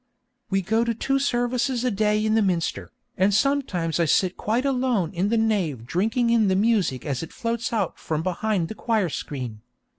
We 0.49 0.63
go 0.63 0.83
to 0.83 0.95
two 0.95 1.19
services 1.19 1.83
a 1.83 1.91
day 1.91 2.25
in 2.25 2.33
the 2.33 2.41
minster, 2.41 2.91
and 3.19 3.31
sometimes 3.31 3.99
I 3.99 4.05
sit 4.05 4.35
quite 4.35 4.65
alone 4.65 5.13
in 5.13 5.29
the 5.29 5.37
nave 5.37 5.85
drinking 5.85 6.31
in 6.31 6.47
the 6.47 6.55
music 6.55 7.05
as 7.05 7.21
it 7.21 7.31
floats 7.31 7.71
out 7.71 7.99
from 7.99 8.23
behind 8.23 8.67
the 8.69 8.73
choir 8.73 9.09
screen. 9.09 9.61